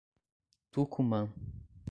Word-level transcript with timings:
Tucumã 0.71 1.29